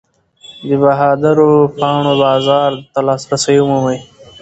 [0.67, 3.99] د بهادرو پاڼو بازار ته لاسرسی ومومئ.